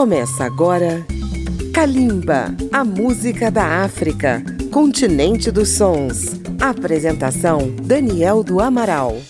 [0.00, 1.04] Começa agora
[1.74, 4.42] Kalimba, a música da África,
[4.72, 6.40] continente dos sons.
[6.58, 9.20] Apresentação Daniel do Amaral.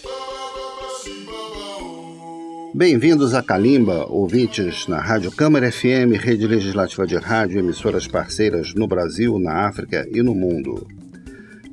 [2.72, 8.86] Bem-vindos a Kalimba, ouvintes na Rádio Câmara FM, rede legislativa de rádio, emissoras parceiras no
[8.86, 10.86] Brasil, na África e no mundo.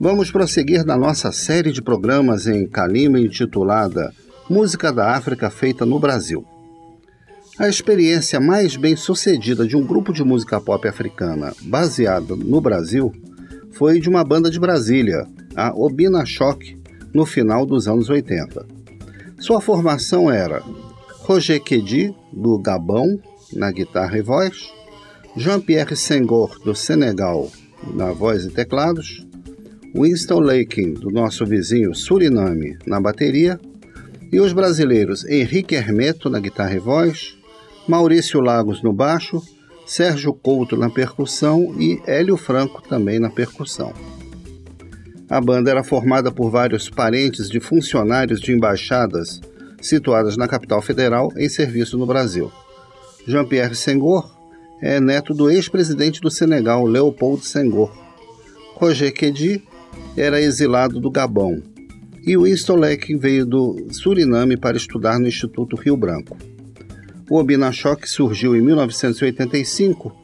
[0.01, 4.11] Vamos prosseguir na nossa série de programas em Kalimba intitulada
[4.49, 6.56] Música da África feita no Brasil.
[7.59, 13.11] A experiência mais bem sucedida de um grupo de música pop africana baseada no Brasil
[13.71, 15.25] foi de uma banda de Brasília,
[15.55, 16.79] a Obina Shock,
[17.11, 18.63] no final dos anos 80.
[19.39, 20.61] Sua formação era
[21.21, 23.19] Roger Kedi, do Gabão,
[23.51, 24.71] na guitarra e voz,
[25.35, 27.49] Jean-Pierre Senghor, do Senegal,
[27.91, 29.25] na voz e teclados,
[29.95, 33.59] Winston Lakin, do nosso vizinho Suriname, na bateria,
[34.31, 37.36] e os brasileiros Henrique Hermeto na guitarra e voz,
[37.87, 39.41] Maurício Lagos no baixo,
[39.85, 43.93] Sérgio Couto na percussão e Hélio Franco também na percussão.
[45.29, 49.39] A banda era formada por vários parentes de funcionários de embaixadas
[49.81, 52.51] situadas na capital federal em serviço no Brasil.
[53.25, 54.29] Jean-Pierre Senghor
[54.81, 57.91] é neto do ex-presidente do Senegal, Leopold Senghor.
[58.75, 59.63] Roger Kedi
[60.15, 61.61] era exilado do Gabão
[62.25, 66.37] e Winston Leck veio do Suriname para estudar no Instituto Rio Branco.
[67.29, 70.15] O Obinachok surgiu em 1985,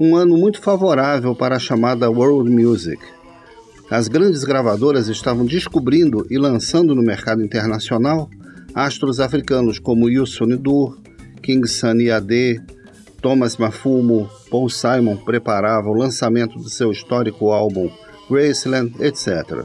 [0.00, 3.00] um ano muito favorável para a chamada World Music.
[3.88, 8.28] As grandes gravadoras estavam descobrindo e lançando no mercado internacional
[8.74, 10.98] astros africanos como Youssou N'Dour,
[11.40, 12.60] King Sunny Ade,
[13.22, 17.88] Thomas Mafumo, Paul Simon preparavam o lançamento do seu histórico álbum
[18.28, 19.64] Graceland, etc.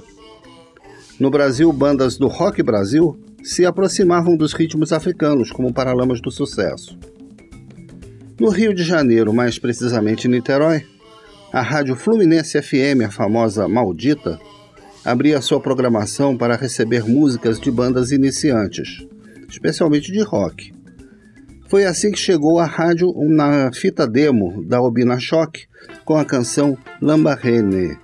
[1.20, 6.98] No Brasil, bandas do Rock Brasil se aproximavam dos ritmos africanos como Paralamas do Sucesso.
[8.40, 10.86] No Rio de Janeiro, mais precisamente em Niterói,
[11.52, 14.40] a Rádio Fluminense FM, a famosa Maldita,
[15.06, 19.06] abria sua programação para receber músicas de bandas iniciantes,
[19.50, 20.74] especialmente de rock.
[21.68, 25.66] Foi assim que chegou a rádio na fita demo da Obina Choque
[26.06, 27.98] com a canção Lambarene,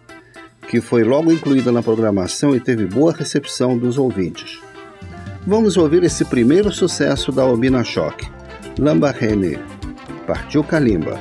[0.68, 4.69] que foi logo incluída na programação e teve boa recepção dos ouvintes.
[5.50, 8.30] Vamos ouvir esse primeiro sucesso da Albina Choque,
[8.78, 9.58] Lamba René.
[10.28, 11.20] Partiu Kalimba.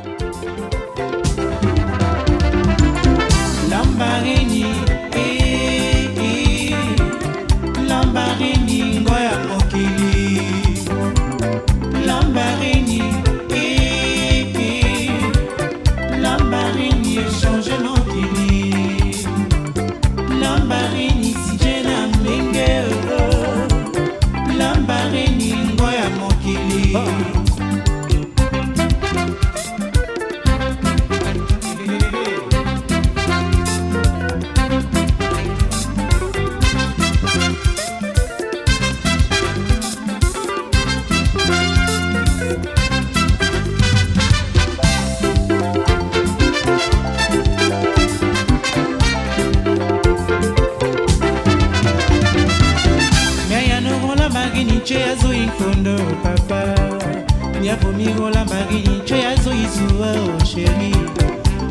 [54.88, 56.62] nche azwi nkondo papa.
[57.62, 60.94] Nyavomikolambaki nche azwi zuwa osheri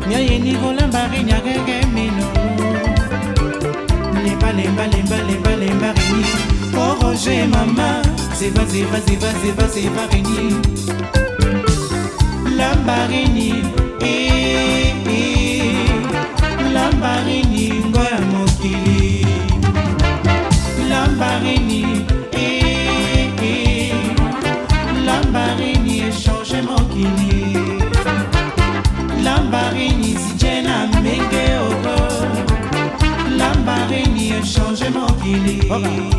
[0.08, 2.26] nyayenikolambaré nyakeke mino
[4.24, 6.24] lembalembalembalembalembareni
[6.76, 7.88] oroge mama.
[8.38, 10.56] Zevazevazevazevazevareni
[12.56, 13.48] lambareni.
[35.68, 36.17] Bye-bye.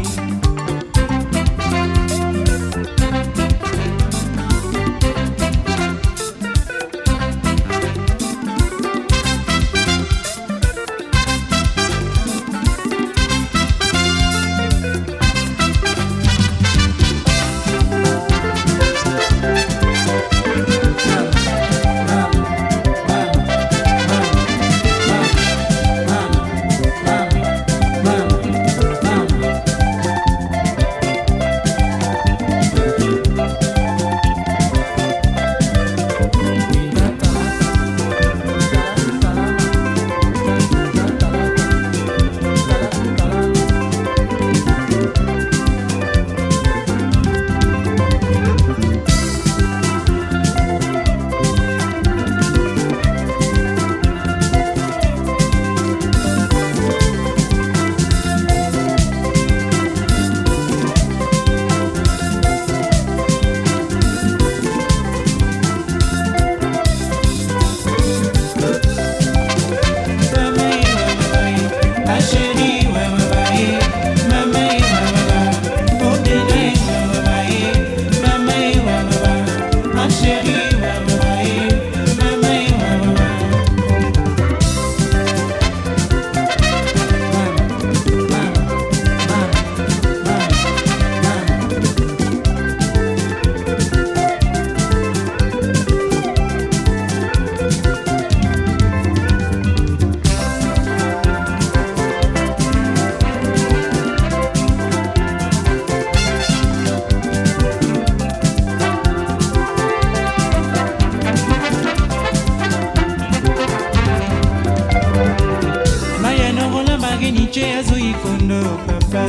[117.29, 119.23] marini che azwi kondo papa.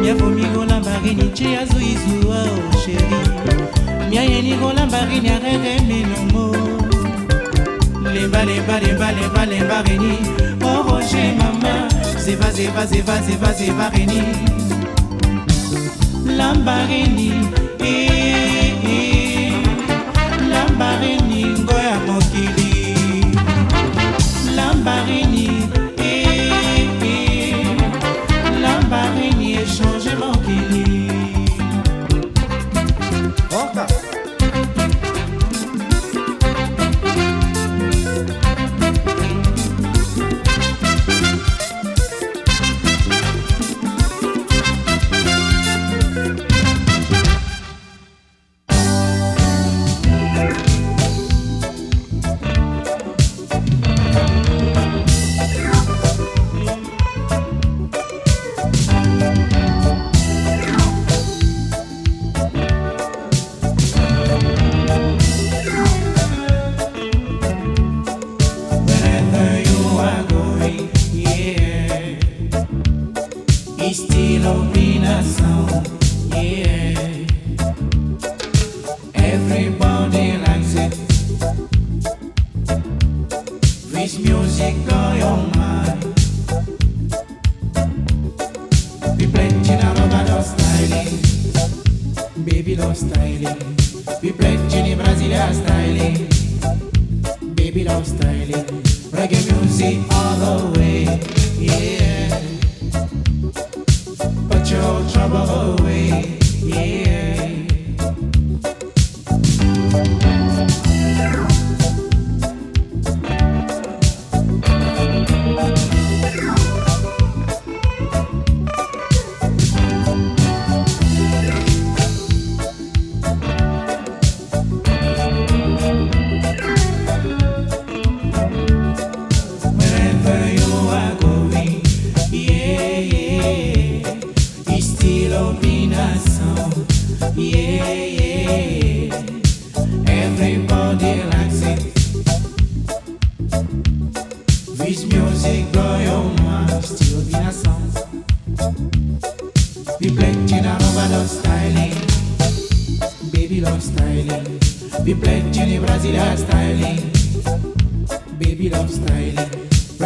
[0.00, 3.20] Miavomigola marini che azwi zuwa o oh, sheri
[4.10, 6.56] miayeligola marini arere melongo
[8.12, 10.18] lebalebalebalebalebaleba reni.
[10.62, 11.88] O roger mama.
[12.18, 14.22] Zeba zeba zeba zeba zeba reni.
[16.36, 17.65] Lambareni
[92.76, 93.76] love styling.
[94.22, 96.36] We pledging a Brazilian styling
[97.54, 98.64] baby love styling
[99.10, 101.04] reggae music all the way
[101.58, 102.40] yeah.
[104.48, 107.36] Put your trouble away yeah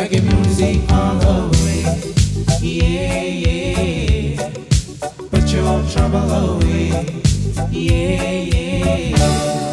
[0.01, 2.20] reggae music all the way.
[2.63, 4.51] Yeah, yeah.
[5.31, 6.91] Put your trouble away.
[7.71, 9.70] Yeah, yeah.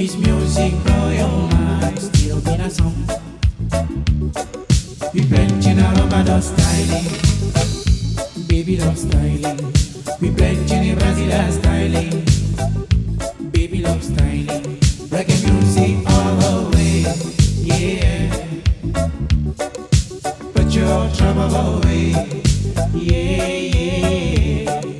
[0.00, 2.90] This music blow your mind, estilo nação.
[5.12, 7.04] We pledging a love styling,
[8.48, 9.60] baby love styling.
[10.18, 12.24] We pledging a Brazilian styling
[13.52, 14.78] baby love styling,
[15.12, 17.04] reggae music all the way,
[17.60, 18.32] yeah.
[20.54, 22.14] Put your trouble away,
[22.94, 24.99] yeah, yeah.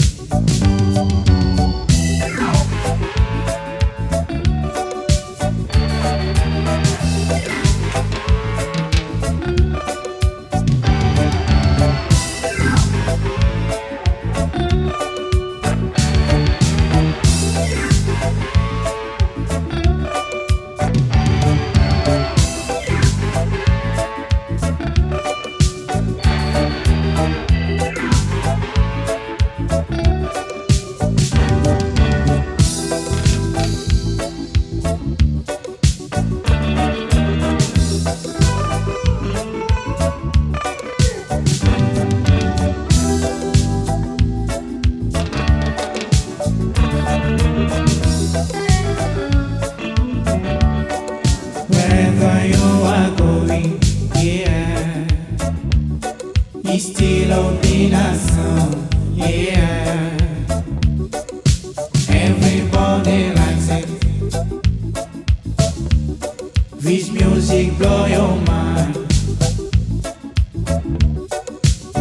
[66.80, 68.96] This music blow your mind.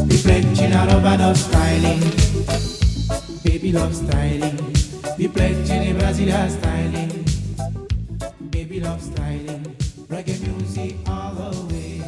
[0.07, 1.99] Reflecting out of styling,
[3.43, 4.57] baby love styling.
[5.17, 7.11] Reflecting in Brasilia styling.
[8.79, 9.63] love styling,
[10.07, 12.01] reggae music all the way.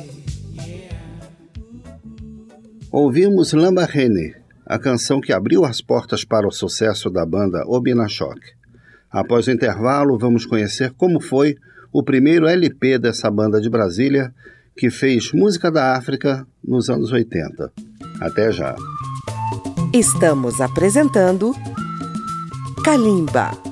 [2.90, 4.36] Ouvimos Lamba Rene,
[4.66, 8.40] a canção que abriu as portas para o sucesso da banda Obinachok.
[9.12, 11.58] Após o intervalo, vamos conhecer como foi
[11.92, 14.34] o primeiro LP dessa banda de Brasília
[14.76, 17.72] que fez música da África nos anos 80.
[18.20, 18.76] Até já.
[19.94, 21.54] Estamos apresentando
[22.84, 23.71] Kalimba